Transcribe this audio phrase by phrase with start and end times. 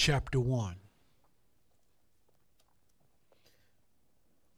[0.00, 0.76] chapter 1,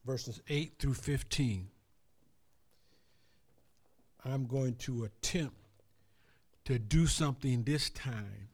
[0.07, 1.67] verses 8 through 15.
[4.25, 5.57] I'm going to attempt
[6.67, 8.51] to do something this time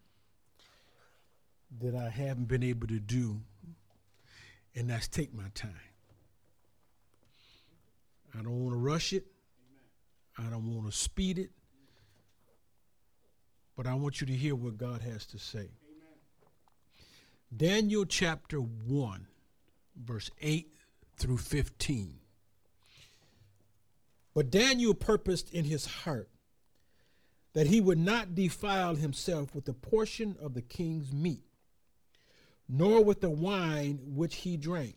[1.83, 3.39] that I haven't been able to do,
[4.75, 5.75] and that's take my time.
[8.33, 9.27] I don't want to rush it.
[10.39, 11.51] I don't want to speed it.
[13.77, 15.69] But I want you to hear what God has to say.
[17.57, 19.27] Daniel chapter 1,
[19.97, 20.75] verse 8
[21.17, 22.21] through 15.
[24.35, 26.29] But Daniel purposed in his heart
[27.55, 31.47] that he would not defile himself with the portion of the king's meat,
[32.69, 34.97] nor with the wine which he drank.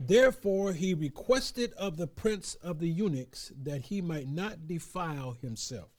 [0.00, 5.90] Therefore he requested of the prince of the eunuchs that he might not defile himself.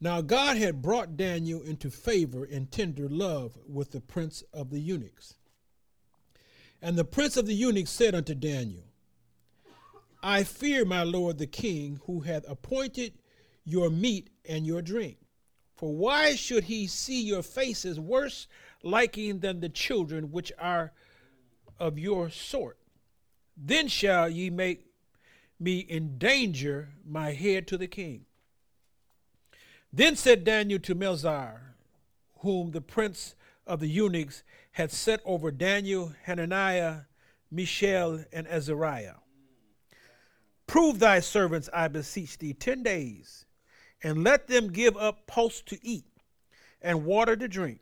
[0.00, 4.80] Now God had brought Daniel into favor and tender love with the prince of the
[4.80, 5.34] eunuchs.
[6.82, 8.84] And the prince of the eunuchs said unto Daniel,
[10.22, 13.14] I fear my lord the king, who hath appointed
[13.64, 15.18] your meat and your drink.
[15.76, 18.48] For why should he see your faces worse
[18.82, 20.92] liking than the children which are
[21.78, 22.78] of your sort?
[23.56, 24.86] Then shall ye make
[25.58, 28.26] me endanger my head to the king.
[29.96, 31.72] Then said Daniel to Melzar,
[32.40, 33.34] whom the prince
[33.66, 37.04] of the eunuchs had set over Daniel, Hananiah,
[37.50, 39.14] Mishael, and Azariah
[40.66, 43.46] Prove thy servants, I beseech thee, ten days,
[44.02, 46.04] and let them give up posts to eat
[46.82, 47.80] and water to drink.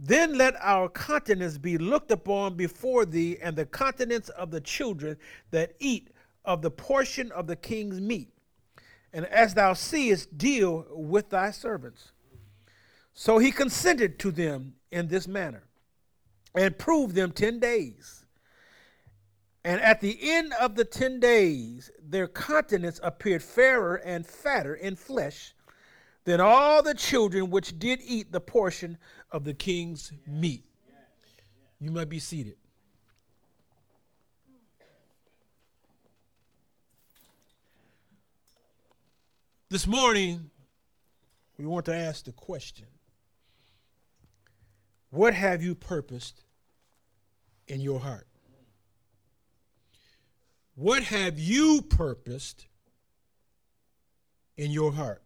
[0.00, 5.16] Then let our countenance be looked upon before thee, and the countenance of the children
[5.52, 6.08] that eat
[6.44, 8.32] of the portion of the king's meat.
[9.12, 12.12] And as thou seest, deal with thy servants.
[13.14, 15.64] So he consented to them in this manner,
[16.54, 18.24] and proved them ten days.
[19.64, 24.96] And at the end of the ten days, their countenance appeared fairer and fatter in
[24.96, 25.54] flesh
[26.24, 28.98] than all the children which did eat the portion
[29.30, 30.64] of the king's meat.
[31.80, 32.56] You might be seated.
[39.72, 40.50] This morning,
[41.56, 42.84] we want to ask the question
[45.08, 46.42] What have you purposed
[47.66, 48.26] in your heart?
[50.74, 52.66] What have you purposed
[54.58, 55.22] in your heart?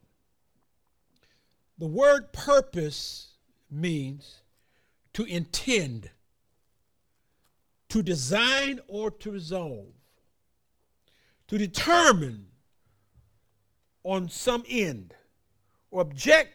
[1.79, 3.33] The word purpose
[3.69, 4.43] means
[5.15, 6.11] to intend,
[7.89, 9.89] to design or to resolve,
[11.49, 12.47] to determine
[14.07, 15.13] on some end
[15.91, 16.55] or object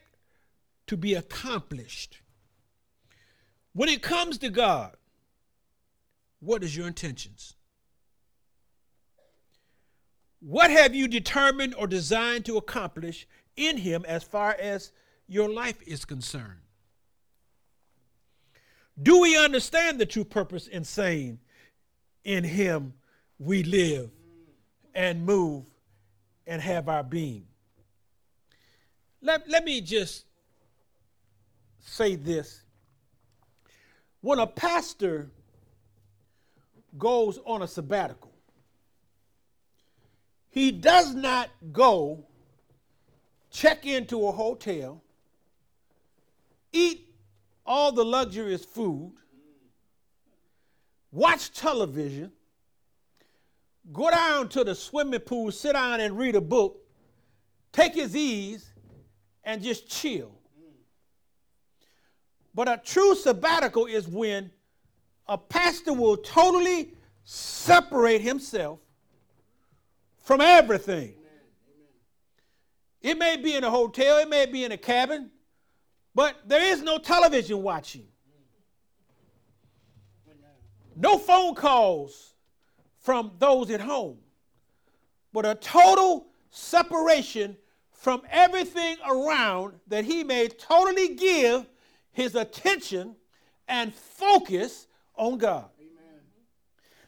[0.88, 2.22] to be accomplished.
[3.74, 4.96] When it comes to God,
[6.40, 7.56] what is your intentions?
[10.40, 14.94] What have you determined or designed to accomplish in Him as far as
[15.28, 16.62] your life is concerned?
[19.02, 21.40] Do we understand the true purpose in saying,
[22.24, 22.94] In Him
[23.38, 24.10] we live
[24.96, 25.71] and move
[26.52, 27.46] and have our being?
[29.22, 30.26] Let, let me just
[31.80, 32.64] say this.
[34.20, 35.32] When a pastor
[36.98, 38.34] goes on a sabbatical,
[40.50, 42.26] he does not go
[43.50, 45.02] check into a hotel,
[46.74, 47.16] eat
[47.66, 49.14] all the luxurious food,
[51.14, 52.34] watch television,
[53.92, 56.78] go down to the swimming pool, sit down and read a book,
[57.72, 58.72] take his ease,
[59.44, 60.32] and just chill.
[62.54, 64.52] But a true sabbatical is when
[65.28, 66.94] a pastor will totally
[67.24, 68.80] separate himself
[70.20, 71.16] from everything.
[73.02, 75.32] It may be in a hotel, it may be in a cabin,
[76.14, 78.06] but there is no television watching.
[80.96, 82.31] No phone calls
[83.02, 84.18] from those at home,
[85.34, 87.58] but a total separation
[87.92, 91.66] from everything around that he may totally give
[92.12, 93.16] his attention
[93.68, 95.70] and focus on God.
[95.80, 96.20] Amen.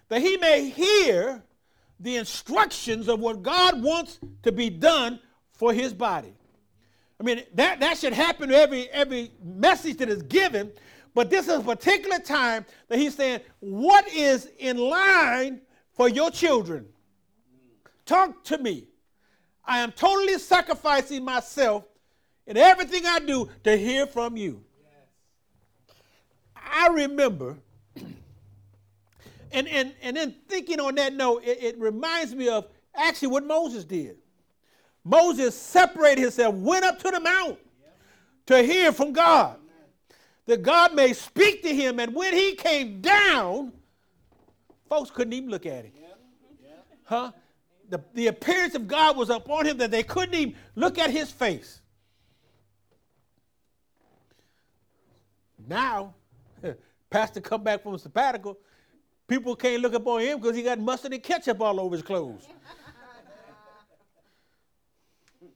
[0.10, 1.44] That he may hear
[2.00, 5.20] the instructions of what God wants to be done
[5.52, 6.34] for his body.
[7.20, 10.72] I mean, that, that should happen to every, every message that is given,
[11.16, 15.62] but this is a particular time that he's saying, What is in line
[15.94, 16.88] for your children?
[18.06, 18.88] Talk to me.
[19.66, 21.86] I am totally sacrificing myself
[22.46, 24.64] in everything I do to hear from you.
[26.56, 27.58] I remember,
[29.52, 33.46] and, and, and then thinking on that note, it, it reminds me of actually what
[33.46, 34.18] Moses did.
[35.04, 37.60] Moses separated himself, went up to the mount
[38.48, 39.58] to hear from God.
[40.46, 43.72] That God may speak to him, and when he came down,
[44.94, 45.94] folks couldn't even look at him.
[47.06, 47.32] Huh?
[47.90, 51.32] The, the appearance of God was upon him that they couldn't even look at his
[51.32, 51.82] face.
[55.68, 56.14] Now,
[57.10, 58.60] Pastor come back from a sabbatical,
[59.28, 62.48] people can't look upon him because he got mustard and ketchup all over his clothes.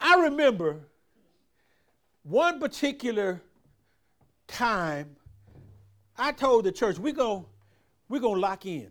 [0.00, 0.80] I remember
[2.22, 3.42] one particular
[4.46, 5.16] time
[6.16, 7.44] I told the church, we're going
[8.12, 8.90] we're gonna lock in.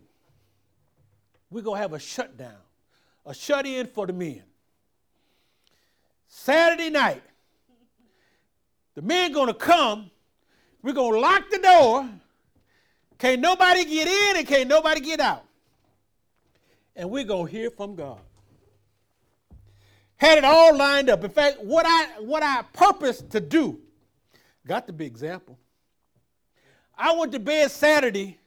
[1.48, 2.56] We're going to have a shutdown,
[3.26, 4.42] a shut in for the men.
[6.26, 7.22] Saturday night,
[8.94, 10.10] the men going to come.
[10.82, 12.08] We're going to lock the door.
[13.18, 15.44] Can't nobody get in and can't nobody get out.
[16.96, 18.18] And we're going to hear from God.
[20.16, 21.22] Had it all lined up.
[21.22, 23.78] In fact, what I what I purposed to do,
[24.66, 25.58] got the big example.
[26.96, 28.38] I went to bed Saturday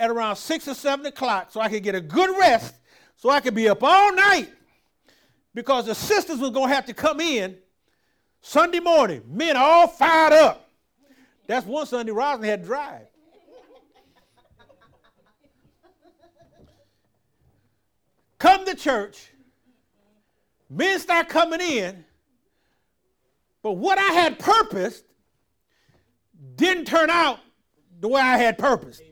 [0.00, 2.74] at around six or seven o'clock so I could get a good rest,
[3.16, 4.48] so I could be up all night.
[5.54, 7.58] Because the sisters was gonna have to come in
[8.40, 10.70] Sunday morning, men all fired up.
[11.46, 13.06] That's one Sunday Roslyn had to drive.
[18.38, 19.32] Come to church,
[20.70, 22.06] men start coming in,
[23.62, 25.04] but what I had purposed
[26.56, 27.38] didn't turn out
[28.00, 29.02] the way I had purposed.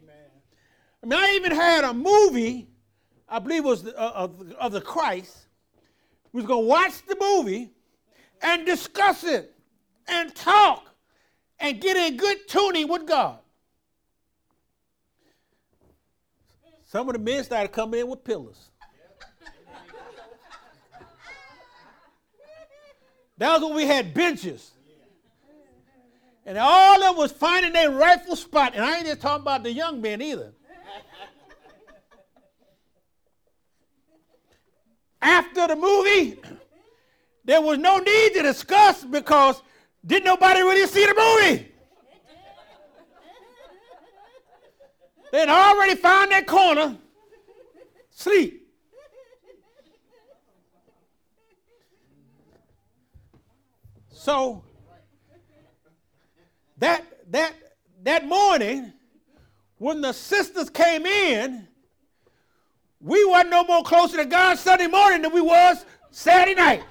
[1.16, 2.69] I even had a movie,
[3.28, 5.37] I believe was the, uh, of, of the Christ.
[6.32, 7.70] We was going to watch the movie
[8.43, 9.55] and discuss it
[10.06, 10.87] and talk
[11.58, 13.38] and get in good tuning with God.
[16.84, 18.70] Some of the men started coming in with pillars.
[23.38, 24.72] That was when we had benches.
[26.44, 28.72] And all of them was finding their rightful spot.
[28.75, 30.52] And I ain't just talking about the young men either.
[35.20, 36.41] After the movie,
[37.44, 39.62] there was no need to discuss because
[40.05, 41.73] didn't nobody really see the movie.
[45.32, 46.97] They'd already found that corner,
[48.11, 48.67] sleep.
[54.11, 54.62] So
[56.79, 57.55] that that
[58.03, 58.93] that morning,
[59.79, 61.67] when the sisters came in,
[63.00, 66.83] we wasn't no more closer to God Sunday morning than we was Saturday night.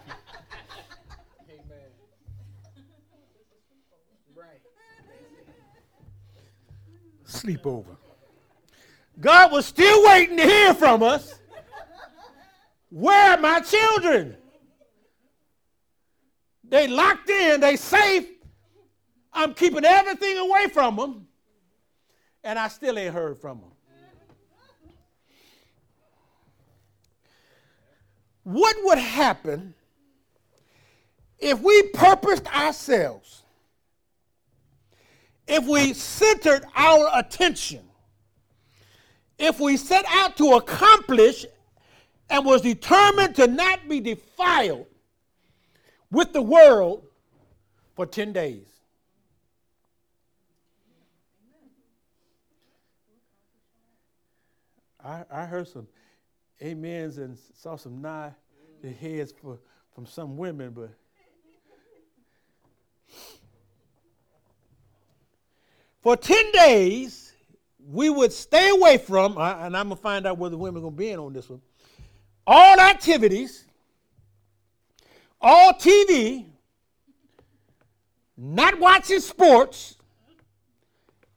[7.25, 7.97] Sleepover.
[9.19, 11.39] God was still waiting to hear from us.
[12.89, 14.37] Where are my children?
[16.63, 18.27] They locked in, they safe.
[19.33, 21.27] I'm keeping everything away from them,
[22.43, 23.71] and I still ain't heard from them.
[28.47, 29.73] What would happen
[31.37, 33.43] if we purposed ourselves,
[35.45, 37.81] if we centered our attention,
[39.37, 41.45] if we set out to accomplish
[42.29, 44.87] and was determined to not be defiled
[46.09, 47.03] with the world
[47.97, 48.69] for 10 days?
[55.03, 55.85] I, I heard some
[56.61, 58.33] amens and saw some nod
[58.81, 59.59] the heads for,
[59.93, 60.89] from some women, but
[66.01, 67.33] for 10 days,
[67.89, 70.83] we would stay away from, and I'm going to find out where the women are
[70.83, 71.61] going to be in on this one,
[72.45, 73.65] all activities,
[75.41, 76.45] all TV,
[78.35, 79.95] not watching sports,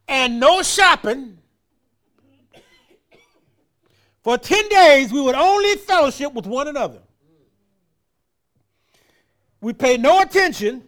[0.09, 1.40] and no shopping
[4.23, 7.01] for 10 days, we would only fellowship with one another.
[9.61, 10.85] We pay no attention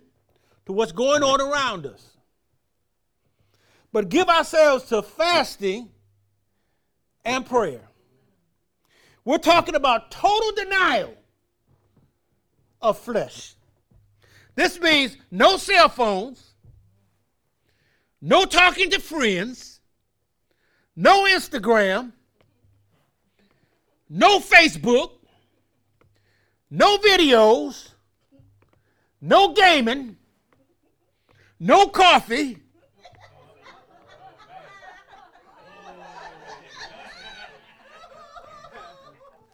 [0.67, 2.17] to what's going on around us,
[3.93, 5.91] but give ourselves to fasting
[7.25, 7.83] and prayer.
[9.25, 11.15] We're talking about total denial
[12.81, 13.55] of flesh.
[14.55, 16.53] This means no cell phones,
[18.21, 19.81] no talking to friends,
[20.97, 22.13] no Instagram
[24.15, 25.13] no Facebook,
[26.71, 27.93] no videos,
[29.23, 30.19] no gaming,
[31.59, 32.59] no coffee.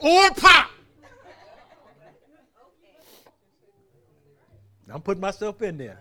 [0.00, 0.70] or pop.
[4.92, 6.00] I'm putting myself in there.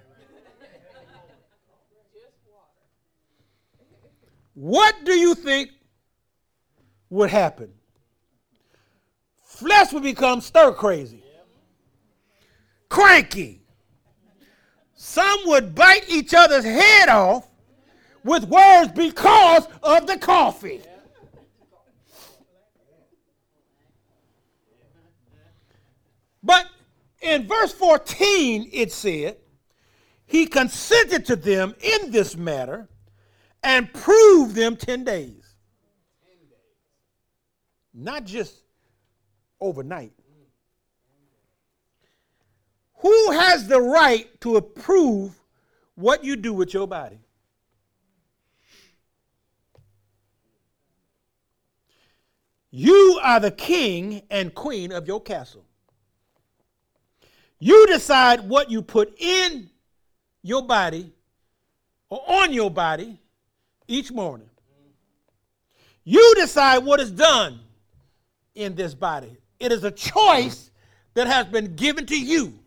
[4.53, 5.71] What do you think
[7.09, 7.76] would happen
[9.57, 11.23] Flesh would become stir crazy,
[12.89, 13.63] cranky.
[14.93, 17.49] Some would bite each other's head off
[18.23, 20.81] with words because of the coffee.
[26.43, 26.67] But
[27.23, 29.37] in verse 14, it said,
[30.27, 32.89] He consented to them in this matter
[33.63, 35.55] and proved them 10 days.
[37.91, 38.66] Not just
[39.59, 40.13] overnight.
[42.99, 45.39] Who has the right to approve
[45.95, 47.19] what you do with your body?
[52.71, 55.63] You are the king and queen of your castle.
[57.59, 59.69] You decide what you put in
[60.43, 61.11] your body
[62.09, 63.19] or on your body
[63.87, 64.49] each morning.
[66.03, 67.59] You decide what is done
[68.53, 69.37] in this body.
[69.59, 70.71] It is a choice
[71.13, 72.59] that has been given to you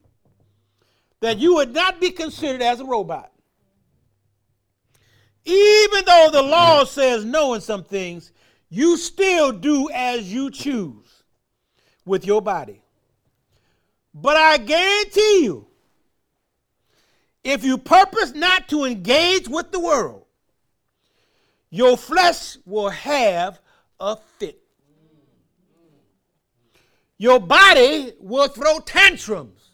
[1.20, 3.30] that you would not be considered as a robot.
[5.44, 8.32] Even though the law says no in some things,
[8.68, 11.24] you still do as you choose
[12.04, 12.82] with your body.
[14.14, 15.66] But I guarantee you,
[17.42, 20.24] if you purpose not to engage with the world,
[21.70, 23.60] your flesh will have
[23.98, 24.59] a fit.
[27.20, 29.72] Your body will throw tantrums.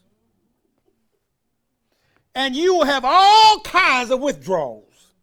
[2.35, 5.13] And you will have all kinds of withdrawals.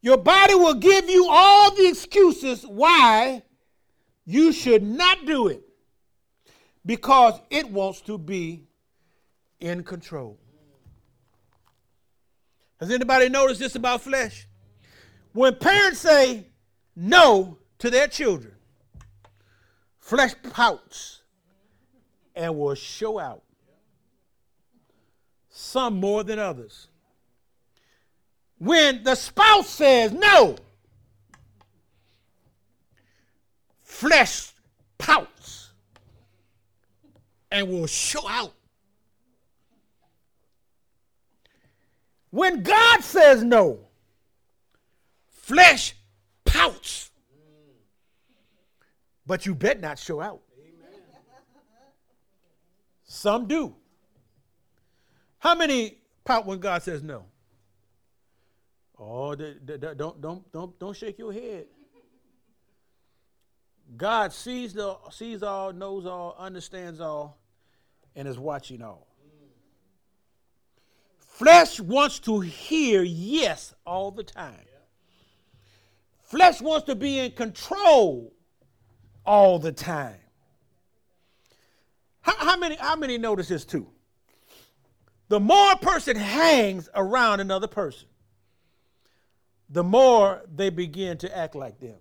[0.00, 3.42] Your body will give you all the excuses why
[4.24, 5.62] you should not do it
[6.86, 8.64] because it wants to be
[9.60, 10.38] in control.
[12.80, 14.48] Has anybody noticed this about flesh?
[15.34, 16.46] When parents say
[16.96, 18.53] no to their children,
[20.04, 21.22] flesh pouts
[22.36, 23.42] and will show out.
[25.48, 26.88] Some more than others.
[28.58, 30.56] When the spouse says no,
[33.82, 34.52] flesh
[34.98, 35.70] pouts
[37.50, 38.52] and will show out.
[42.28, 43.78] When God says no,
[45.28, 45.94] flesh
[46.44, 47.10] pouts.
[49.26, 50.40] But you bet not show out.
[53.04, 53.74] Some do.
[55.38, 57.24] How many pout when God says no?
[58.98, 61.66] Oh, don't don't don't don't shake your head.
[63.96, 67.38] God sees the sees all, knows all, understands all,
[68.16, 69.06] and is watching all.
[71.18, 74.64] Flesh wants to hear yes all the time.
[76.22, 78.32] Flesh wants to be in control
[79.24, 80.16] all the time.
[82.20, 83.86] How, how, many how many notice this too?
[85.28, 88.08] The more a person hangs around another person,
[89.68, 91.96] the more they begin to act like them.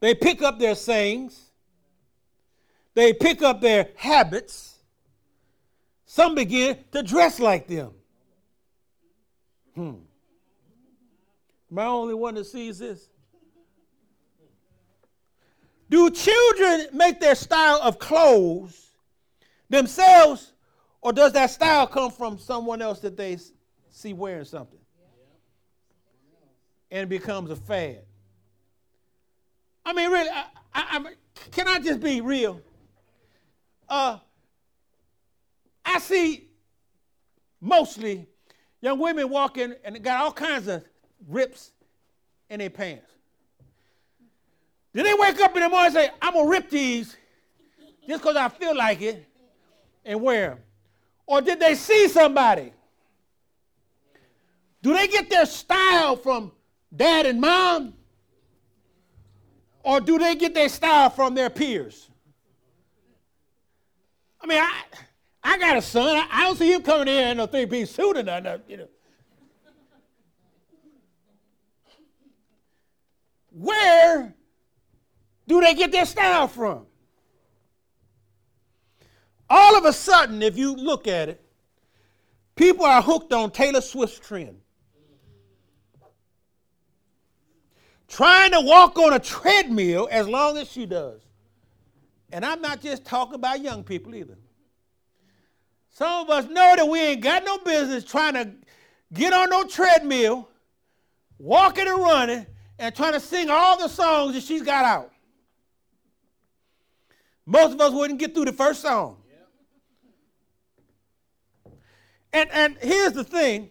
[0.00, 1.52] They pick up their sayings,
[2.94, 4.70] they pick up their habits.
[6.04, 7.92] Some begin to dress like them.
[9.74, 9.94] Hmm.
[11.70, 13.08] Am I only one that sees this?
[15.92, 18.92] Do children make their style of clothes
[19.68, 20.54] themselves,
[21.02, 23.36] or does that style come from someone else that they
[23.90, 24.78] see wearing something.
[26.90, 28.04] And it becomes a fad.
[29.84, 31.12] I mean, really, I, I, I,
[31.50, 32.62] can I just be real?
[33.86, 34.16] Uh,
[35.84, 36.48] I see
[37.60, 38.26] mostly
[38.80, 40.86] young women walking and got all kinds of
[41.28, 41.72] rips
[42.48, 43.11] in their pants.
[44.94, 47.16] Did they wake up in the morning and say, I'm going to rip these
[48.06, 49.26] just because I feel like it
[50.04, 50.58] and wear them?
[51.26, 52.72] Or did they see somebody
[54.82, 56.52] do they get their style from
[56.94, 57.94] dad and mom?
[59.84, 62.08] Or do they get their style from their peers?
[64.40, 64.82] I mean, I,
[65.42, 66.16] I got a son.
[66.16, 68.62] I, I don't see him coming in in a three piece suit or nothing.
[68.68, 68.88] You know.
[73.50, 74.34] Where
[75.46, 76.86] do they get their style from?
[79.48, 81.44] All of a sudden, if you look at it,
[82.56, 84.62] people are hooked on Taylor Swift's trend.
[88.12, 91.22] trying to walk on a treadmill as long as she does.
[92.30, 94.36] And I'm not just talking about young people either.
[95.90, 98.50] Some of us know that we ain't got no business trying to
[99.14, 100.48] get on no treadmill,
[101.38, 102.46] walking and running,
[102.78, 105.11] and trying to sing all the songs that she's got out.
[107.46, 109.16] Most of us wouldn't get through the first song.
[112.32, 113.70] And, and here's the thing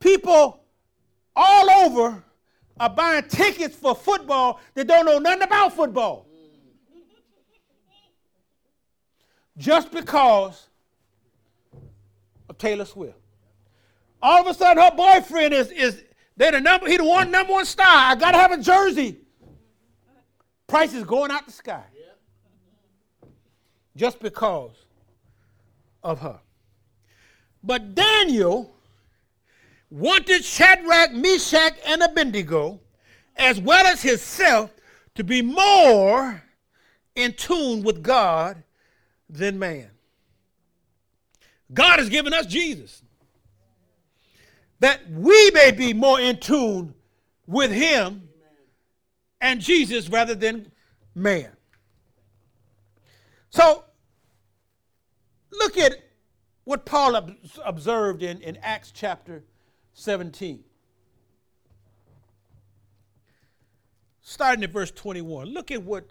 [0.00, 0.60] people
[1.34, 2.22] all over
[2.78, 6.26] are buying tickets for football that don't know nothing about football.
[9.58, 10.68] Just because
[12.48, 13.18] of Taylor Swift.
[14.22, 16.02] All of a sudden, her boyfriend is, is
[16.36, 17.86] they the number, he the one number one star.
[17.86, 19.18] I gotta have a jersey.
[20.66, 21.84] Price is going out the sky.
[23.96, 24.84] Just because
[26.04, 26.38] of her.
[27.64, 28.72] But Daniel
[29.90, 32.78] wanted Shadrach, Meshach, and Abednego,
[33.36, 34.70] as well as himself,
[35.14, 36.42] to be more
[37.14, 38.62] in tune with God
[39.28, 39.88] than man.
[41.72, 43.02] God has given us Jesus
[44.80, 46.94] that we may be more in tune
[47.46, 48.28] with Him
[49.40, 50.70] and Jesus rather than
[51.14, 51.50] man.
[53.50, 53.84] So,
[55.58, 55.94] look at
[56.64, 57.34] what Paul
[57.64, 59.44] observed in, in Acts chapter
[59.94, 60.64] 17.
[64.20, 66.10] Starting at verse 21, look at what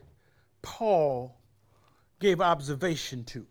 [0.62, 1.38] Paul
[2.20, 3.46] gave observation to.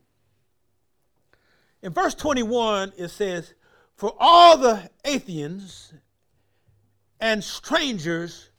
[1.82, 3.52] In verse 21, it says,
[3.94, 5.92] For all the Athenians
[7.20, 8.50] and strangers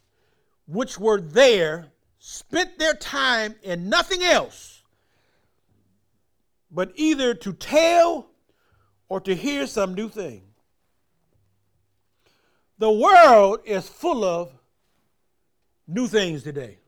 [0.68, 1.88] which were there
[2.20, 4.75] spent their time in nothing else
[6.72, 8.28] but either to tell
[9.10, 10.44] or to hear some new thing.
[12.78, 14.52] The world is full of
[15.88, 16.80] new things today.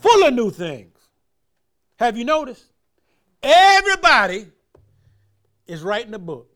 [0.00, 0.96] Full of new things.
[1.96, 2.66] Have you noticed?
[3.42, 4.46] Everybody
[5.66, 6.50] is writing a book.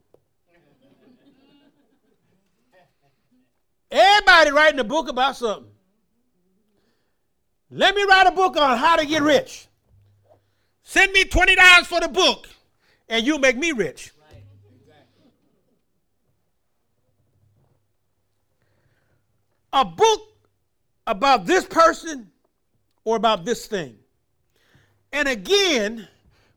[3.91, 5.73] Everybody writing a book about something.
[7.71, 9.68] Let me write a book on how to get rich.
[10.89, 12.49] Send me $20 for the book,
[13.11, 14.11] and you make me rich.
[19.71, 20.21] a book
[21.07, 22.31] about this person
[23.05, 23.99] or about this thing.
[25.13, 26.09] And again,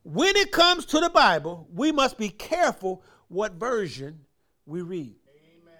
[0.04, 4.22] when it comes to the Bible, we must be careful what version
[4.66, 5.18] we read.
[5.28, 5.78] Amen.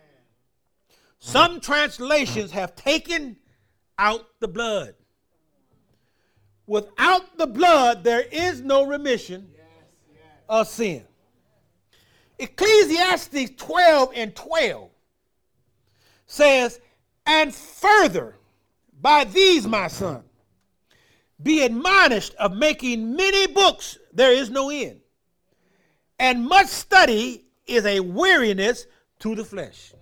[1.20, 3.38] Some translations have taken
[3.98, 4.94] out the blood.
[6.68, 9.66] Without the blood, there is no remission yes,
[10.14, 10.24] yes.
[10.48, 11.04] of sin.
[12.40, 14.90] Ecclesiastes 12 and 12
[16.26, 16.80] says,
[17.26, 18.38] and further,
[19.02, 20.24] by these, my son,
[21.42, 25.02] be admonished of making many books, there is no end.
[26.20, 28.86] And much study is a weariness
[29.20, 29.94] to the flesh.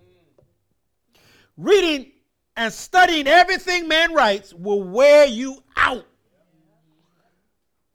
[1.58, 2.12] Reading
[2.56, 6.06] and studying everything man writes will wear you out.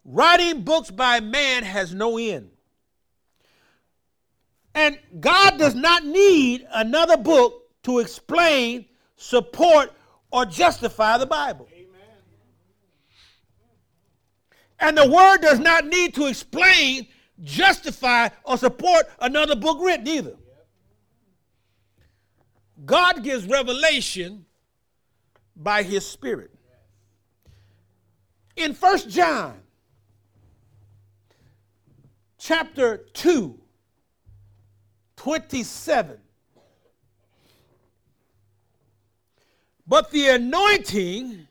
[0.05, 2.51] Writing books by man has no end.
[4.75, 8.87] And God does not need another book to explain
[9.17, 9.93] support,
[10.31, 11.69] or justify the Bible.
[11.73, 11.87] Amen.
[14.81, 17.07] And the word does not need to explain,
[17.43, 20.37] justify, or support another book written either.
[22.85, 24.45] God gives revelation
[25.55, 26.51] by his spirit.
[28.57, 29.61] In First John
[32.45, 33.59] chapter 2
[35.17, 36.19] 27
[39.87, 41.49] But the anointing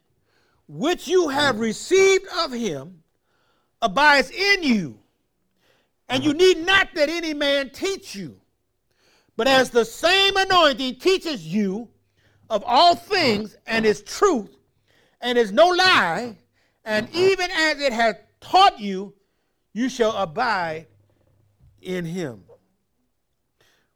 [0.68, 3.02] which you have received of him
[3.82, 5.00] abides in you,
[6.10, 8.40] and you need not that any man teach you.
[9.36, 11.90] But as the same anointing teaches you
[12.52, 14.56] of all things and is truth
[15.22, 16.38] and is no lie,
[16.86, 19.16] and even as it has taught you,
[19.74, 20.88] you shall abide
[21.82, 22.44] in him.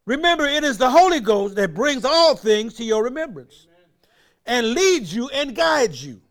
[0.05, 3.67] Remember, it is the Holy Ghost that brings all things to your remembrance
[4.45, 6.21] and leads you and guides you.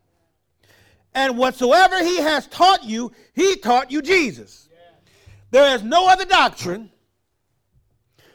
[1.15, 4.69] And whatsoever he has taught you, he taught you Jesus.
[5.51, 6.91] There is no other doctrine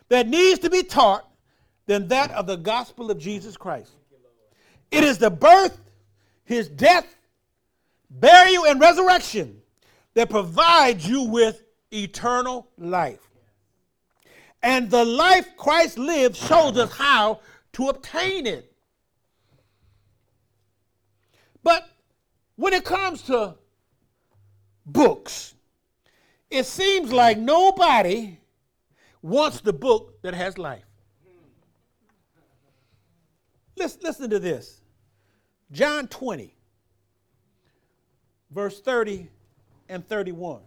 [0.10, 1.28] that needs to be taught
[1.86, 3.92] than that of the gospel of Jesus Christ.
[4.92, 5.80] It is the birth,
[6.44, 7.16] his death,
[8.10, 9.61] burial, and resurrection
[10.14, 13.20] that provides you with eternal life.
[14.64, 17.40] And the life Christ lived shows us how
[17.74, 18.72] to obtain it.
[21.64, 21.88] But
[22.56, 23.56] when it comes to
[24.86, 25.56] books,
[26.50, 28.38] it seems like nobody
[29.22, 30.84] wants the book that has life.
[33.78, 34.82] Listen, listen to this
[35.72, 36.54] John 20,
[38.52, 39.30] verse 30
[39.92, 40.62] and 31.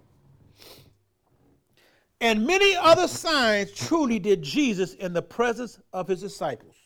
[2.20, 6.76] And many other signs truly did Jesus in the presence of his disciples,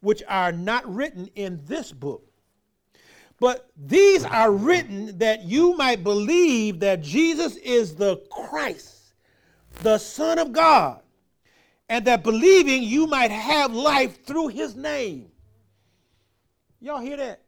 [0.00, 2.24] which are not written in this book.
[3.40, 9.14] But these are written that you might believe that Jesus is the Christ,
[9.82, 11.02] the Son of God,
[11.88, 15.30] and that believing you might have life through his name.
[16.80, 17.42] Y'all hear that?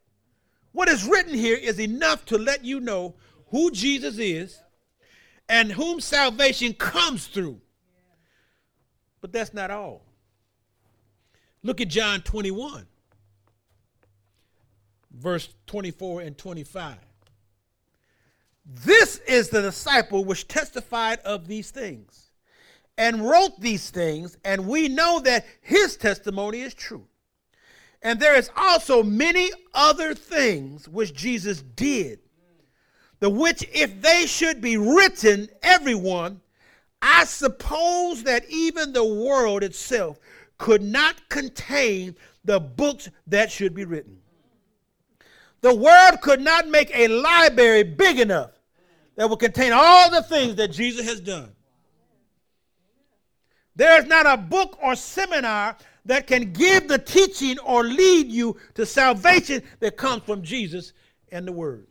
[0.72, 3.14] What is written here is enough to let you know
[3.56, 4.60] who Jesus is
[5.48, 7.58] and whom salvation comes through.
[9.22, 10.04] But that's not all.
[11.62, 12.86] Look at John 21,
[15.10, 16.96] verse 24 and 25.
[18.66, 22.32] This is the disciple which testified of these things
[22.98, 27.06] and wrote these things, and we know that his testimony is true.
[28.02, 32.20] And there is also many other things which Jesus did
[33.20, 36.40] the which if they should be written, everyone,
[37.00, 40.18] I suppose that even the world itself
[40.58, 44.18] could not contain the books that should be written.
[45.60, 48.52] The world could not make a library big enough
[49.16, 51.52] that would contain all the things that Jesus has done.
[53.74, 58.56] There is not a book or seminar that can give the teaching or lead you
[58.74, 60.92] to salvation that comes from Jesus
[61.30, 61.86] and the Word.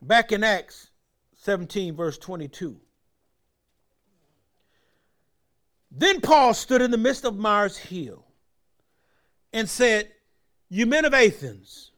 [0.00, 0.90] Back in Acts
[1.36, 2.80] 17, verse 22.
[5.90, 8.24] Then Paul stood in the midst of Mars Hill
[9.52, 10.10] and said,
[10.68, 11.92] You men of Athens,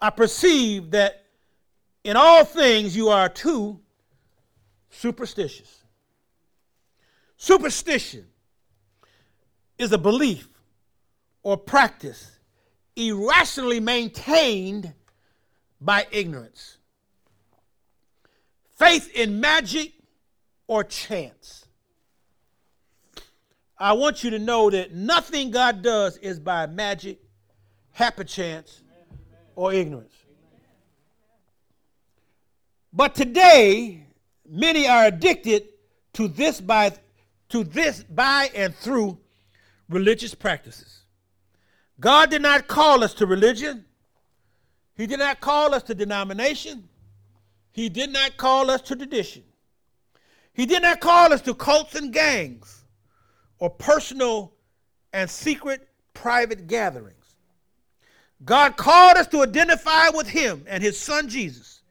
[0.00, 1.24] I perceive that
[2.02, 3.78] in all things you are too
[4.90, 5.84] superstitious.
[7.36, 8.26] Superstition
[9.78, 10.48] is a belief
[11.42, 12.38] or practice
[12.96, 14.92] irrationally maintained
[15.80, 16.78] by ignorance
[18.82, 19.92] faith in magic
[20.66, 21.66] or chance.
[23.78, 27.20] I want you to know that nothing God does is by magic,
[27.90, 28.80] happy chance,
[29.54, 30.14] or ignorance.
[32.92, 34.04] But today,
[34.48, 35.68] many are addicted
[36.14, 36.92] to this by
[37.50, 39.18] to this by and through
[39.88, 41.02] religious practices.
[42.00, 43.84] God did not call us to religion.
[44.96, 46.88] He did not call us to denomination.
[47.72, 49.42] He did not call us to tradition.
[50.52, 52.84] He did not call us to cults and gangs
[53.58, 54.52] or personal
[55.12, 57.16] and secret private gatherings.
[58.44, 61.82] God called us to identify with Him and His Son Jesus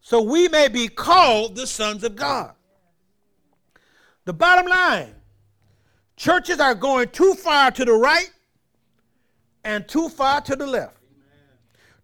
[0.00, 2.54] so we may be called the sons of God.
[4.24, 5.14] The bottom line
[6.16, 8.30] churches are going too far to the right
[9.64, 10.96] and too far to the left,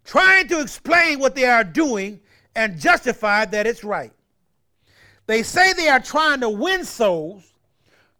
[0.03, 2.19] trying to explain what they are doing
[2.57, 4.11] and justify that it's right.
[5.27, 7.53] They say they are trying to win souls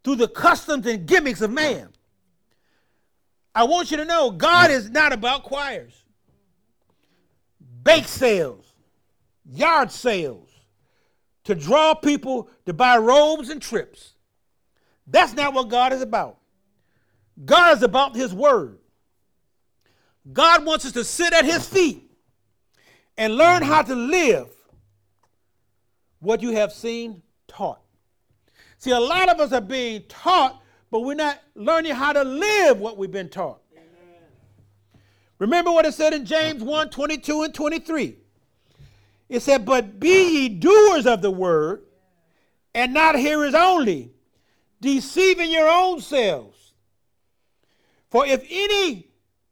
[0.03, 1.89] through the customs and gimmicks of man.
[3.55, 6.03] I want you to know God is not about choirs,
[7.83, 8.71] bake sales,
[9.43, 10.51] yard sales
[11.45, 14.13] to draw people to buy robes and trips.
[15.07, 16.37] That's not what God is about.
[17.43, 18.77] God is about His Word.
[20.31, 22.06] God wants us to sit at His feet
[23.17, 23.71] and learn mm-hmm.
[23.71, 24.47] how to live
[26.19, 27.81] what you have seen taught.
[28.77, 32.79] See, a lot of us are being taught, but we're not learning how to live
[32.79, 33.59] what we've been taught.
[33.73, 34.21] Amen.
[35.39, 38.17] Remember what it said in James 1 22 and 23.
[39.29, 41.83] It said, But be ye doers of the word,
[42.73, 44.11] and not hearers only,
[44.79, 46.73] deceiving your own selves.
[48.09, 49.09] For if any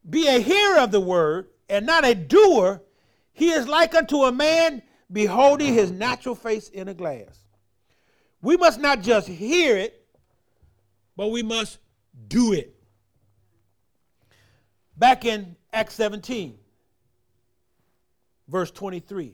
[0.08, 2.82] be a hearer of the word, and not a doer,
[3.36, 7.46] he is like unto a man beholding his natural face in a glass.
[8.42, 10.08] We must not just hear it,
[11.18, 11.78] but we must
[12.28, 12.74] do it.
[14.98, 16.58] Back in Acts 17,
[18.48, 19.34] verse 23.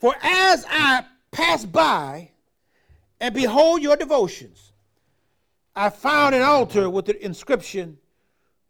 [0.00, 2.32] For as I passed by
[3.20, 4.72] and behold your devotions,
[5.76, 7.98] I found an altar with the inscription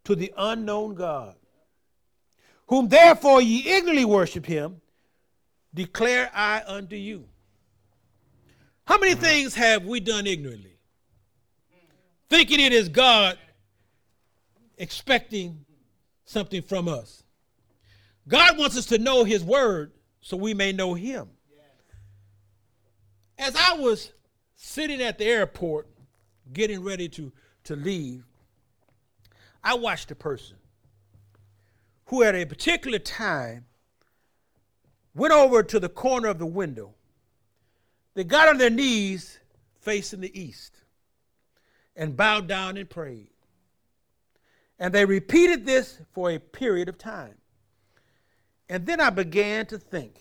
[0.04, 1.36] to the unknown God
[2.66, 4.80] whom therefore ye ignorantly worship him,
[5.74, 7.28] declare I unto you.
[8.86, 10.76] How many things have we done ignorantly?
[12.28, 13.38] thinking it is God
[14.78, 15.64] expecting
[16.24, 17.22] something from us.
[18.28, 21.28] God wants us to know His Word so we may know Him.
[23.38, 24.12] As I was
[24.56, 25.86] sitting at the airport
[26.52, 27.32] getting ready to,
[27.64, 28.24] to leave,
[29.62, 30.56] I watched a person
[32.06, 33.66] who, at a particular time,
[35.14, 36.94] went over to the corner of the window.
[38.14, 39.38] They got on their knees
[39.80, 40.72] facing the east
[41.94, 43.30] and bowed down and prayed.
[44.78, 47.34] And they repeated this for a period of time.
[48.68, 50.20] And then I began to think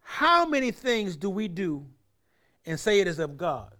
[0.00, 1.86] how many things do we do
[2.66, 3.72] and say it is of God?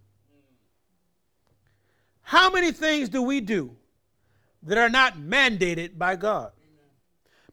[2.22, 3.77] How many things do we do
[4.62, 6.53] that are not mandated by God?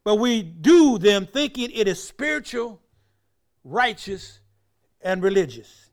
[0.09, 2.81] But we do them thinking it is spiritual,
[3.63, 4.39] righteous,
[5.01, 5.91] and religious.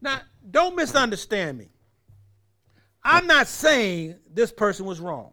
[0.00, 1.68] Now, don't misunderstand me.
[3.04, 5.32] I'm not saying this person was wrong.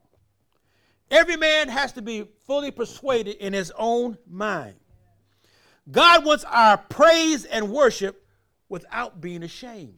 [1.09, 4.75] Every man has to be fully persuaded in his own mind.
[5.89, 8.23] God wants our praise and worship
[8.69, 9.97] without being ashamed.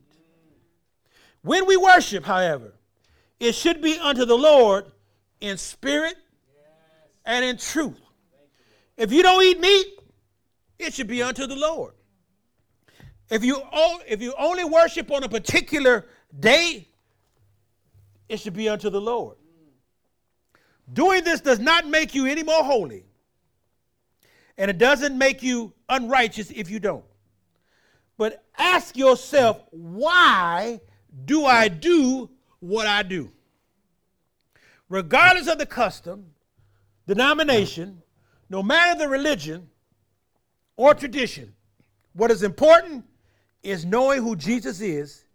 [1.42, 2.74] When we worship, however,
[3.38, 4.86] it should be unto the Lord
[5.42, 6.16] in spirit
[7.26, 8.00] and in truth.
[8.98, 10.00] If you don't eat meat,
[10.80, 11.94] it should be unto the Lord.
[13.30, 13.62] If you,
[14.08, 16.08] if you only worship on a particular
[16.38, 16.90] day,
[18.28, 19.38] it should be unto the Lord.
[20.92, 23.06] Doing this does not make you any more holy,
[24.58, 27.06] and it doesn't make you unrighteous if you don't.
[28.18, 30.82] But ask yourself, why
[31.26, 32.30] do I do
[32.60, 33.32] what I do?
[34.90, 36.31] Regardless of the custom,
[37.12, 38.02] denomination,
[38.50, 39.67] no matter the religion
[40.78, 41.54] or tradition,
[42.13, 43.04] what is important
[43.63, 45.26] is knowing who Jesus is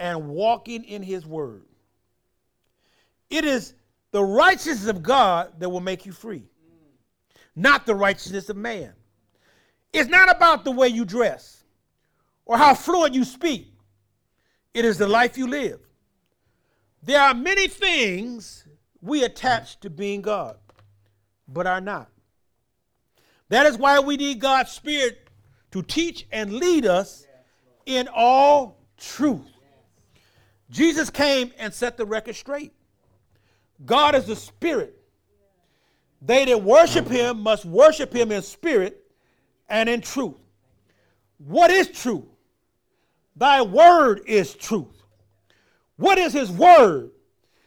[0.00, 1.62] and walking in his word.
[3.30, 3.74] It is
[4.10, 6.42] the righteousness of God that will make you free,
[7.54, 8.92] not the righteousness of man.
[9.92, 11.62] It's not about the way you dress
[12.46, 13.72] or how fluent you speak,
[14.74, 15.78] it is the life you live.
[17.04, 18.66] There are many things
[19.00, 20.56] we attach to being God
[21.48, 22.10] but are not.
[23.48, 25.28] That is why we need God's Spirit
[25.70, 27.26] to teach and lead us
[27.84, 29.46] in all truth.
[30.70, 32.72] Jesus came and set the record straight.
[33.84, 34.96] God is the Spirit.
[36.22, 39.04] They that worship Him must worship Him in spirit
[39.68, 40.36] and in truth.
[41.38, 42.24] What is truth?
[43.36, 45.02] Thy word is truth.
[45.96, 47.10] What is His word?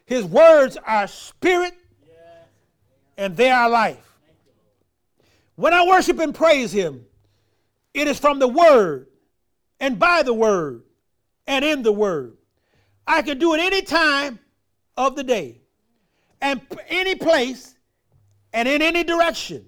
[0.05, 1.75] His words are spirit
[3.19, 4.17] and they are life.
[5.55, 7.05] When I worship and praise Him,
[7.93, 9.07] it is from the Word
[9.81, 10.83] and by the Word
[11.45, 12.37] and in the Word.
[13.05, 14.39] I can do it any time
[14.95, 15.59] of the day
[16.39, 17.75] and any place
[18.53, 19.65] and in any direction.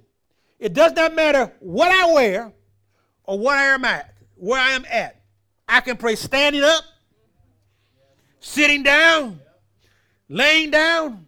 [0.57, 2.53] It does not matter what I wear
[3.25, 5.21] or what I am at, where I am at.
[5.67, 6.83] I can pray standing up,
[8.39, 9.41] sitting down,
[10.29, 11.25] laying down,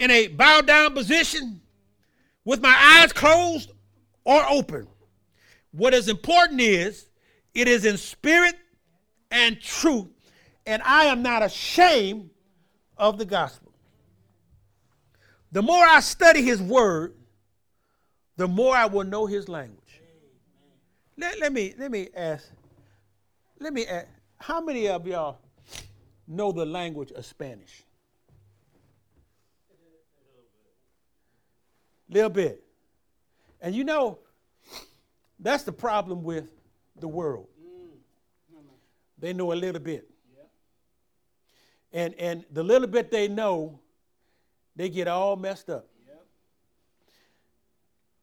[0.00, 1.60] in a bow down position
[2.44, 3.70] with my eyes closed
[4.24, 4.88] or open.
[5.72, 7.06] What is important is
[7.54, 8.56] it is in spirit
[9.30, 10.08] and truth,
[10.66, 12.30] and I am not ashamed
[12.96, 13.72] of the gospel.
[15.52, 17.14] The more I study his word,
[18.36, 20.00] the more I will know his language.
[21.18, 22.48] Let, let me let me ask,
[23.58, 24.06] let me ask,
[24.38, 25.38] how many of y'all
[26.26, 27.84] know the language of Spanish?
[32.10, 32.62] Little bit.
[33.60, 34.18] And you know,
[35.38, 36.50] that's the problem with
[36.98, 37.46] the world.
[39.18, 40.08] They know a little bit.
[41.92, 43.80] And, and the little bit they know,
[44.76, 45.86] they get all messed up.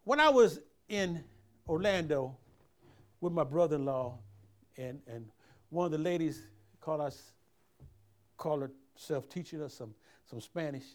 [0.04, 1.24] When I was in
[1.68, 2.38] Orlando
[3.20, 4.18] with my brother in law,
[4.78, 5.26] and, and
[5.70, 6.44] one of the ladies
[6.80, 7.34] called us,
[8.38, 9.94] called herself teaching us some,
[10.30, 10.86] some Spanish.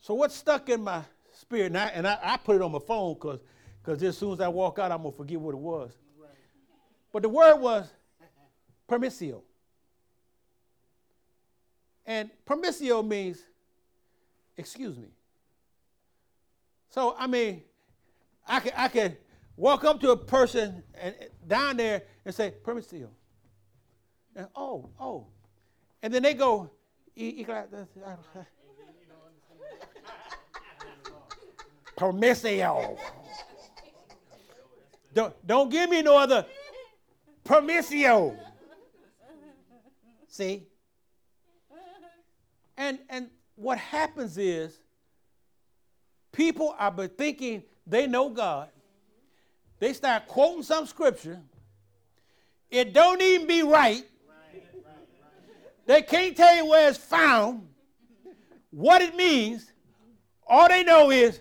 [0.00, 1.02] So what stuck in my
[1.40, 1.66] spirit.
[1.66, 3.40] And I, and I, I put it on my phone because
[3.82, 5.96] because as soon as I walk out, I'm going to forget what it was.
[6.20, 6.30] Right.
[7.12, 7.88] But the word was
[8.88, 9.42] permissio.
[12.04, 13.38] And permissio means
[14.58, 15.08] excuse me.
[16.90, 17.62] So, I mean,
[18.46, 19.16] I can, I can
[19.56, 21.14] walk up to a person and
[21.46, 23.08] down there and say, permissio.
[24.34, 25.26] And, oh, oh.
[26.02, 26.70] And then they go,
[31.98, 32.96] permissio.
[35.12, 36.46] don't, don't give me no other
[37.44, 38.36] permissio.
[40.28, 40.66] See?
[42.76, 44.78] And and what happens is
[46.30, 48.68] people are thinking they know God.
[49.80, 51.40] They start quoting some scripture.
[52.70, 54.04] It don't even be right.
[55.86, 57.66] They can't tell you where it's found,
[58.70, 59.72] what it means.
[60.46, 61.40] All they know is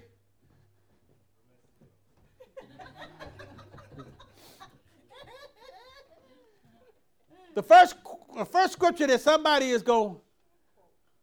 [7.58, 7.96] the first
[8.38, 10.22] the first scripture that somebody is going to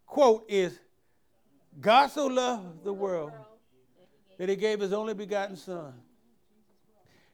[0.05, 0.77] quote is
[1.81, 3.31] God so loved the world
[4.37, 5.95] that he gave his only begotten son.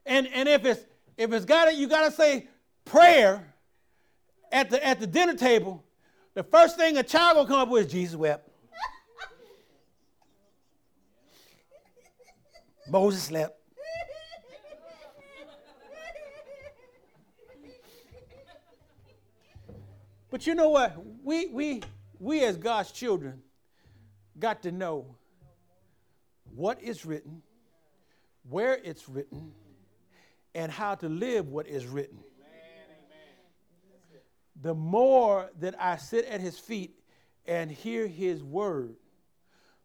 [0.05, 0.85] And and if it's
[1.17, 2.49] if it's got it, you got to say
[2.85, 3.55] prayer
[4.53, 5.83] at the at the dinner table.
[6.35, 8.51] The first thing a child will come up with is Jesus wept.
[12.91, 13.60] Moses slept.
[20.31, 20.97] But you know what?
[21.25, 21.83] We we
[22.19, 23.43] we as God's children
[24.39, 25.17] got to know
[26.55, 27.43] what is written,
[28.49, 29.53] where it's written,
[30.55, 32.19] and how to live what is written.
[34.63, 36.95] The more that I sit at his feet
[37.47, 38.97] and hear his word,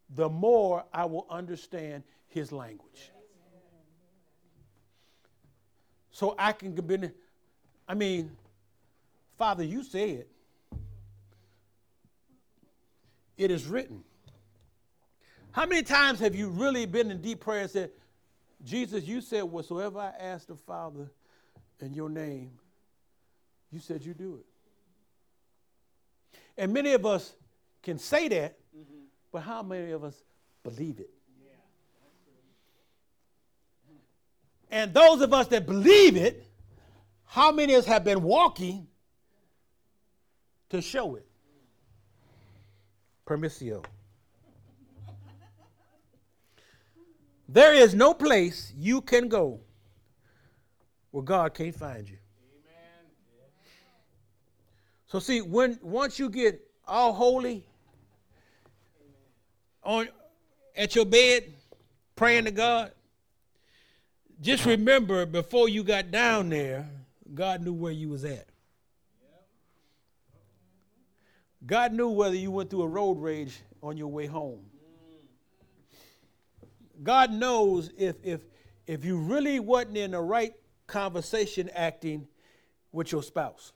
[0.10, 3.12] the more I will understand his language.
[6.12, 6.76] So I can
[7.88, 8.32] I mean,
[9.38, 10.26] Father, you said,
[13.38, 14.04] it is written.
[15.52, 17.92] How many times have you really been in deep prayer and said,
[18.64, 21.10] Jesus, you said, whatsoever I ask the Father
[21.80, 22.52] in your name,
[23.72, 24.46] you said you do it.
[26.58, 27.34] And many of us
[27.84, 29.04] can say that, mm-hmm.
[29.32, 30.16] but how many of us
[30.64, 31.10] believe it?
[31.44, 31.56] Yeah,
[34.72, 36.46] and those of us that believe it,
[37.26, 38.88] how many of us have been walking
[40.70, 41.28] to show it?
[43.26, 43.84] Permissio.
[47.48, 49.60] There is no place you can go
[51.12, 52.18] where God can't find you.
[52.52, 53.06] Amen.
[55.08, 57.66] So see, when once you get all holy
[59.84, 60.10] on
[60.76, 61.54] at your bed
[62.16, 62.92] praying to God,
[64.42, 66.90] just remember before you got down there,
[67.34, 68.48] God knew where you was at.
[71.66, 74.60] God knew whether you went through a road rage on your way home.
[77.04, 78.42] God knows if if
[78.88, 80.54] if you really wasn't in the right
[80.88, 82.28] conversation acting
[82.92, 83.74] with your spouse.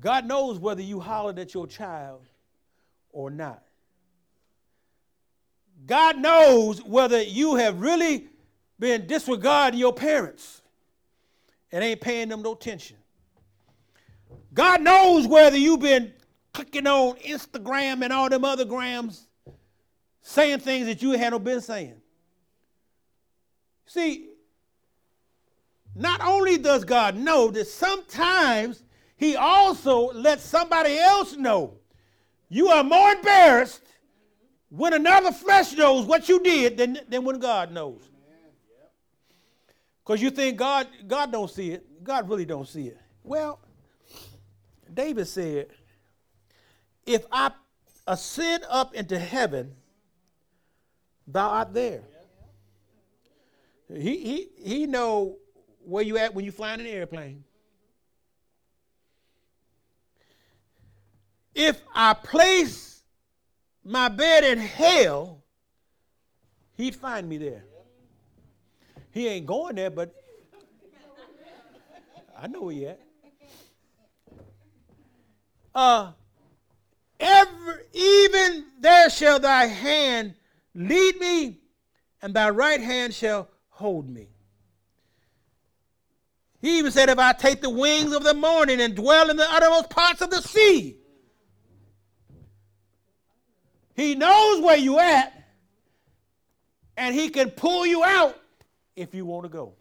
[0.00, 2.28] God knows whether you hollered at your child
[3.10, 3.62] or not.
[5.86, 8.28] God knows whether you have really
[8.78, 10.62] been disregarding your parents
[11.72, 12.96] and ain't paying them no attention.
[14.52, 16.12] God knows whether you've been
[16.52, 19.26] clicking on Instagram and all them other grams
[20.22, 21.94] saying things that you hadn't been saying.
[23.86, 24.28] See,
[25.94, 28.82] not only does God know that sometimes
[29.16, 31.74] he also lets somebody else know
[32.48, 33.82] you are more embarrassed
[34.70, 38.00] when another flesh knows what you did than, than when God knows.
[40.04, 42.04] Because you think God, God don't see it.
[42.04, 42.98] God really don't see it.
[43.22, 43.58] Well,
[44.92, 45.68] David said,
[47.06, 47.50] if I
[48.06, 49.74] ascend up into heaven,
[51.26, 52.02] thou art there.
[53.92, 55.36] He, he, he know
[55.84, 57.44] where you at when you flying an airplane.
[61.54, 63.02] If I place
[63.82, 65.42] my bed in hell,
[66.76, 67.64] he'd find me there.
[69.10, 70.14] He ain't going there, but
[72.38, 73.00] I know where he at.
[75.78, 76.12] Uh,
[77.92, 80.34] even there shall thy hand
[80.78, 81.58] Lead me,
[82.22, 84.28] and thy right hand shall hold me.
[86.60, 89.50] He even said, If I take the wings of the morning and dwell in the
[89.50, 90.96] uttermost parts of the sea,
[93.96, 95.32] he knows where you at,
[96.96, 98.40] and he can pull you out
[98.94, 99.72] if you want to go.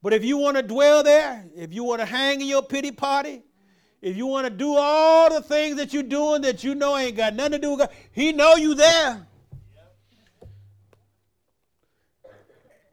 [0.00, 2.92] But if you want to dwell there, if you want to hang in your pity
[2.92, 3.42] party,
[4.00, 7.16] if you want to do all the things that you're doing that you know ain't
[7.16, 9.26] got nothing to do with God, He know you there.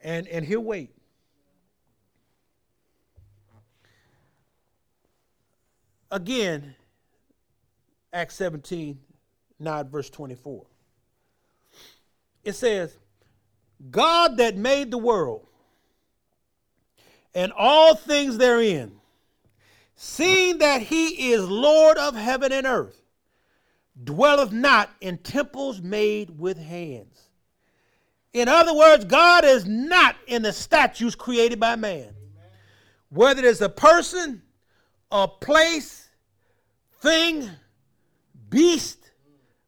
[0.03, 0.91] And, and he'll wait.
[6.11, 6.75] Again,
[8.13, 8.99] Acts 17,
[9.59, 10.65] 9, verse 24.
[12.43, 12.95] It says,
[13.89, 15.47] God that made the world
[17.33, 18.93] and all things therein
[19.95, 23.01] seeing that he is Lord of heaven and earth,
[24.03, 27.29] dwelleth not in temples made with hands.
[28.33, 32.13] In other words, God is not in the statues created by man.
[33.09, 34.41] Whether it's a person,
[35.09, 36.09] a place,
[36.99, 37.49] thing,
[38.49, 39.11] beast,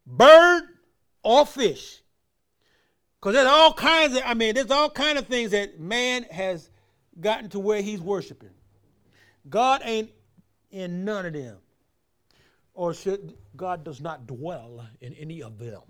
[0.06, 0.64] bird,
[1.24, 2.02] or fish.
[3.20, 6.70] Because there's all kinds of, I mean, there's all kind of things that man has
[7.22, 8.50] gotten to where he's worshiping.
[9.50, 10.12] God ain't
[10.72, 11.58] in none of them.
[12.74, 15.82] Or should God does not dwell in any of them.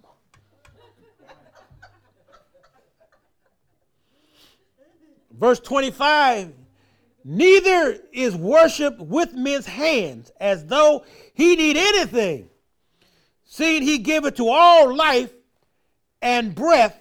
[5.32, 6.54] Verse 25
[7.30, 11.04] Neither is worship with men's hands as though
[11.34, 12.50] he need anything,
[13.44, 15.34] seeing he giveth to all life
[16.22, 16.98] and breath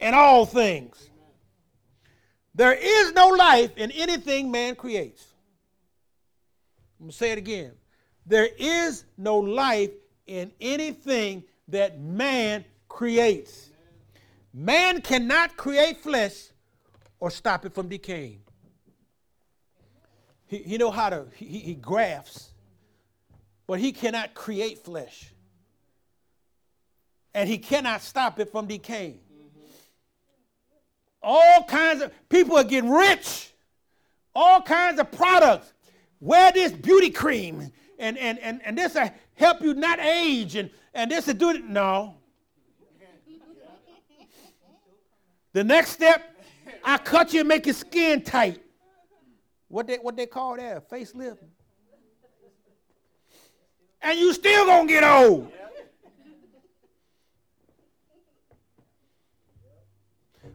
[0.00, 1.08] and all things.
[2.54, 5.29] There is no life in anything man creates.
[7.00, 7.72] I'm going to say it again.
[8.26, 9.90] There is no life
[10.26, 13.70] in anything that man creates.
[14.52, 16.48] Man cannot create flesh
[17.18, 18.42] or stop it from decaying.
[20.46, 22.50] He, he know how to, he, he grafts,
[23.66, 25.32] but he cannot create flesh.
[27.32, 29.20] And he cannot stop it from decaying.
[31.22, 33.52] All kinds of people are getting rich.
[34.34, 35.72] All kinds of products
[36.20, 40.70] wear this beauty cream and, and, and, and this will help you not age and,
[40.94, 41.64] and this will do it.
[41.64, 42.16] No.
[45.52, 46.22] The next step,
[46.84, 48.62] I cut you and make your skin tight.
[49.68, 50.88] What they, what they call that?
[50.88, 51.38] Facelift.
[54.02, 55.52] And you still gonna get old.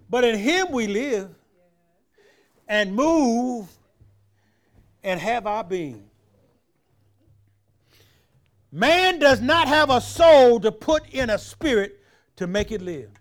[0.10, 1.30] But in him we live
[2.68, 3.75] and move
[5.06, 6.10] and have our being.
[8.72, 12.02] Man does not have a soul to put in a spirit
[12.38, 13.12] to make it live.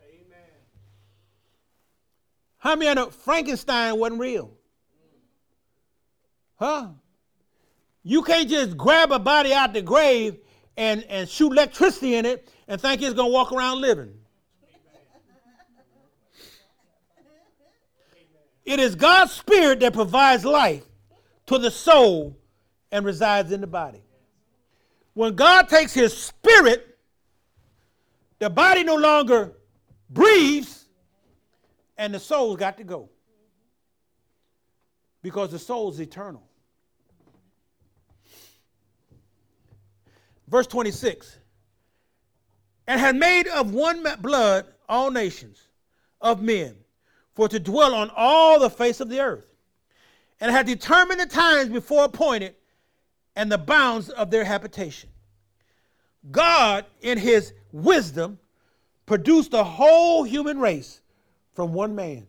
[2.56, 4.50] How many know Frankenstein wasn't real?
[6.56, 6.88] Huh?
[8.02, 10.38] You can't just grab a body out the grave
[10.78, 14.14] and, and shoot electricity in it and think it's going to walk around living.
[18.64, 20.84] It is God's spirit that provides life
[21.46, 22.36] to the soul
[22.90, 24.02] and resides in the body.
[25.14, 26.98] When God takes his spirit,
[28.38, 29.52] the body no longer
[30.10, 30.86] breathes
[31.96, 33.08] and the soul's got to go.
[35.22, 36.42] Because the soul is eternal.
[40.48, 41.38] Verse 26
[42.86, 45.68] And had made of one blood all nations
[46.20, 46.76] of men
[47.34, 49.53] for to dwell on all the face of the earth
[50.44, 52.54] and had determined the times before appointed
[53.34, 55.08] and the bounds of their habitation.
[56.30, 58.38] God, in his wisdom,
[59.06, 61.00] produced the whole human race
[61.54, 62.26] from one man.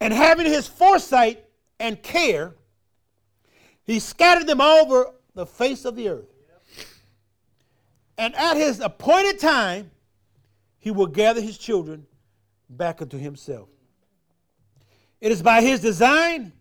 [0.00, 1.44] And having his foresight
[1.78, 2.54] and care,
[3.84, 6.32] he scattered them over the face of the earth.
[8.16, 9.90] And at his appointed time,
[10.78, 12.06] he will gather his children
[12.70, 13.68] back unto himself.
[15.20, 16.54] It is by his design,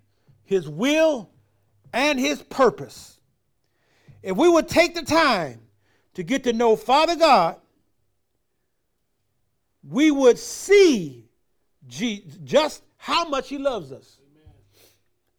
[0.51, 1.29] his will,
[1.93, 3.19] and his purpose.
[4.21, 5.61] If we would take the time
[6.13, 7.57] to get to know Father God,
[9.83, 11.25] we would see
[11.87, 14.53] just how much he loves us Amen.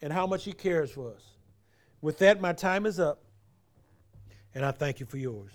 [0.01, 1.23] and how much he cares for us.
[2.01, 3.23] With that, my time is up,
[4.55, 5.53] and I thank you for yours.